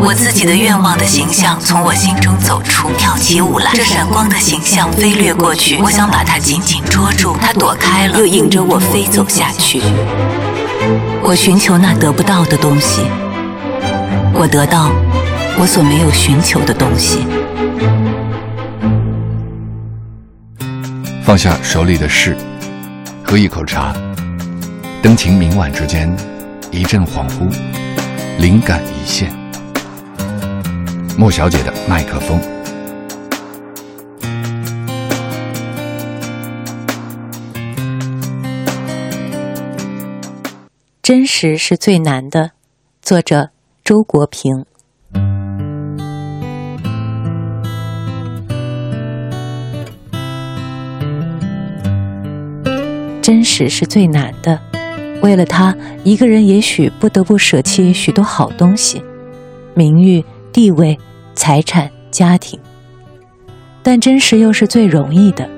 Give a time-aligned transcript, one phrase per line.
[0.00, 3.70] 我自己的愿望的形象从我心中走出，跳起舞来。
[3.74, 9.80] 这闪光的形象飞掠过去，我想把它紧紧捉住，它躲开了，又引着我飞走下去。
[11.22, 13.02] 我寻求那得不到的东西，
[14.34, 14.90] 我得到
[15.58, 17.26] 我所没有寻求的东西。
[21.22, 22.36] 放下手里的事，
[23.24, 23.94] 喝一口茶，
[25.00, 26.14] 灯情明晚之间，
[26.70, 27.50] 一阵恍惚，
[28.38, 29.43] 灵感一现。
[31.16, 32.40] 莫小姐的麦克风。
[41.00, 42.50] 真实是最难的，
[43.00, 43.50] 作者
[43.84, 44.64] 周国平。
[53.22, 54.60] 真实是最难的，
[55.22, 59.00] 为了他，一个人也许不得不舍弃许多好东西，
[59.74, 60.24] 名誉。
[60.54, 60.96] 地位、
[61.34, 62.56] 财产、家庭，
[63.82, 65.50] 但真实又是最容易的。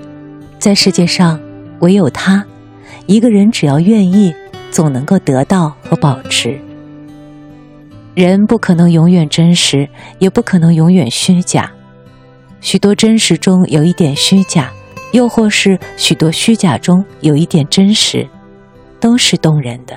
[0.58, 1.38] 在世界上，
[1.80, 2.42] 唯有他，
[3.04, 4.34] 一个人只要愿意，
[4.70, 6.58] 总能够得到和保持。
[8.14, 9.86] 人不可能永远真实，
[10.18, 11.70] 也不可能永远虚假。
[12.62, 14.72] 许多真实中有一点虚假，
[15.12, 18.26] 又或是许多虚假中有一点真实，
[18.98, 19.94] 都是动人的。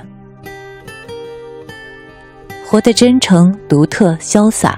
[2.66, 4.78] 活得真诚、独特、潇洒。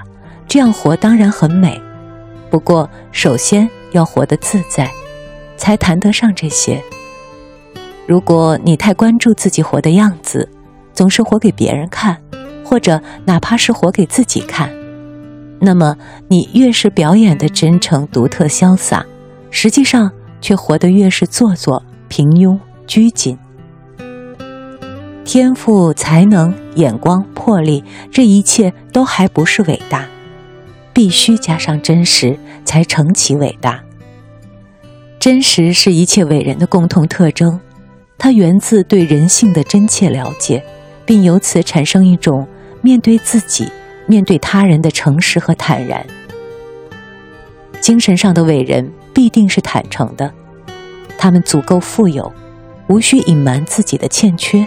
[0.52, 1.80] 这样活当然很美，
[2.50, 4.92] 不过首先要活得自在，
[5.56, 6.78] 才谈得上这些。
[8.06, 10.46] 如果你太关注自己活的样子，
[10.92, 12.20] 总是活给别人看，
[12.62, 14.70] 或者哪怕是活给自己看，
[15.58, 15.96] 那么
[16.28, 19.06] 你越是表演的真诚、独特、潇洒，
[19.50, 20.12] 实际上
[20.42, 23.38] 却活得越是做作、平庸、拘谨。
[25.24, 30.06] 天赋、才能、眼光、魄力，这一切都还不是伟大。
[30.92, 33.82] 必须加上真实，才成其伟大。
[35.18, 37.60] 真实是一切伟人的共同特征，
[38.18, 40.64] 它源自对人性的真切了解，
[41.06, 42.46] 并由此产生一种
[42.80, 43.70] 面对自己、
[44.06, 46.04] 面对他人的诚实和坦然。
[47.80, 50.32] 精神上的伟人必定是坦诚的，
[51.16, 52.32] 他们足够富有，
[52.88, 54.66] 无需隐瞒自己的欠缺，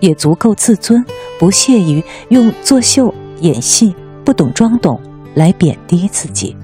[0.00, 1.04] 也足够自尊，
[1.38, 3.94] 不屑于用作秀、演戏、
[4.24, 5.00] 不懂装懂。
[5.38, 6.56] 来贬低自己。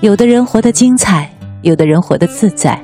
[0.00, 1.28] 有的人活得精彩，
[1.62, 2.80] 有的人活得自在，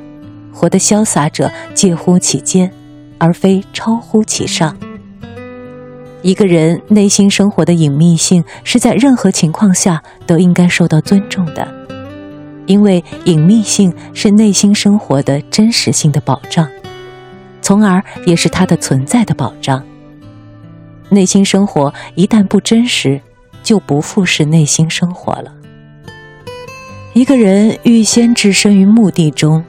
[0.52, 2.68] 活得潇洒者介乎其间，
[3.18, 4.76] 而非超乎其上。
[6.22, 11.66] 一个人内心生活的隐秘性，是在任何情况下都应该受到尊重的，
[12.66, 16.68] 因为隐秘性是内心生活的真实性的保障。
[17.66, 19.82] 从而也是他的存在的保障。
[21.08, 23.20] 内心生活一旦不真实，
[23.64, 25.52] 就不复是内心生活了。
[27.12, 29.64] 一个人预先置身于墓地中，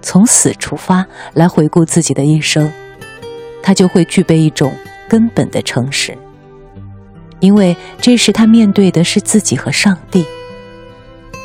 [0.00, 2.72] 从死出发来回顾自己的一生，
[3.62, 4.72] 他就会具备一种
[5.06, 6.16] 根本的诚实，
[7.40, 10.24] 因为这时他面对的是自己和上帝。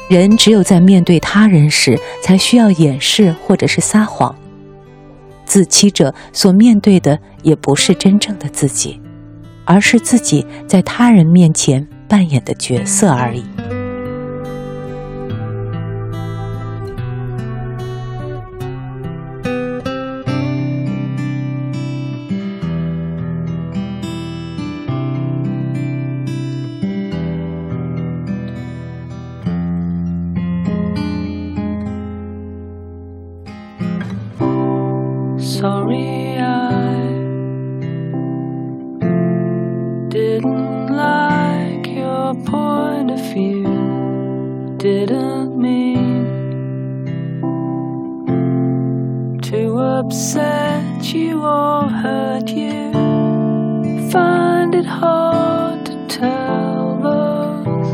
[0.07, 4.33] 人只有在面对他人时，才需要掩饰或者是撒谎。
[5.47, 9.01] 自欺者所面对的也不是真正的自己，
[9.63, 13.43] 而是自己在他人面前扮演的角色而已。
[43.17, 43.63] Point you
[44.77, 46.25] didn't mean
[49.41, 52.91] to upset you or hurt you.
[54.11, 57.89] Find it hard to tell those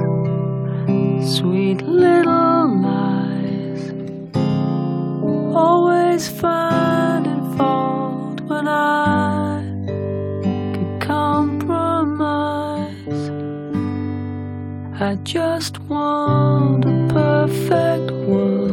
[1.38, 3.92] sweet little lies.
[5.56, 6.74] Always find
[15.04, 18.73] I just want a perfect world.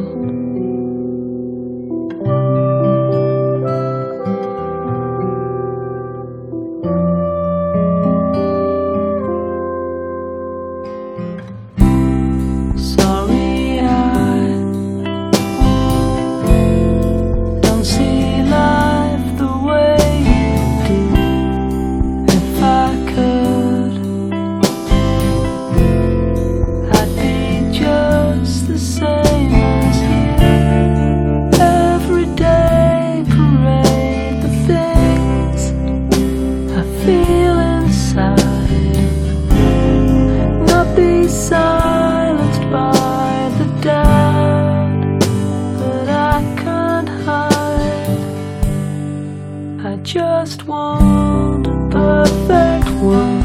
[53.00, 53.39] world.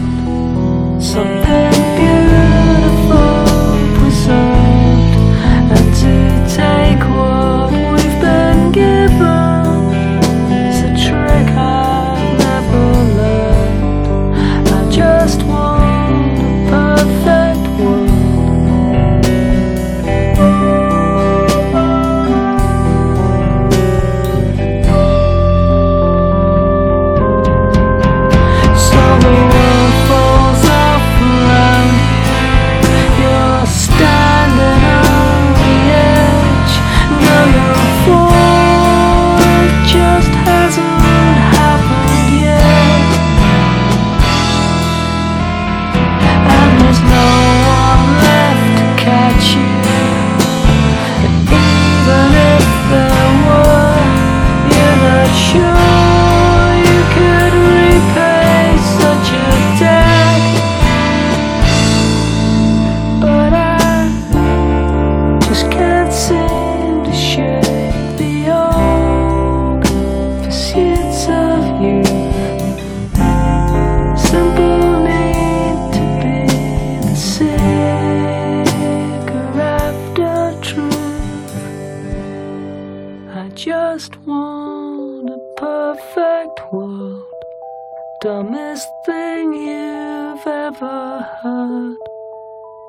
[88.26, 91.98] dumbest thing you've ever heard.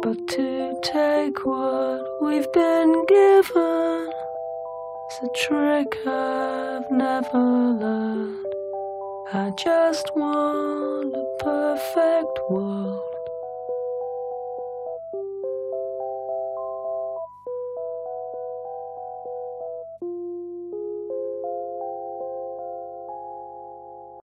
[0.01, 4.09] But to take what we've been given
[5.09, 7.45] is a trick I've never
[7.83, 8.47] learned.
[9.35, 13.16] I just want a perfect world.